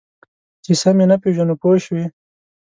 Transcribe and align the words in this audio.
چې 0.63 0.73
سم 0.81 0.97
یې 1.01 1.05
نه 1.11 1.17
پېژنو 1.21 1.55
پوه 1.61 1.77
شوې!. 1.85 2.05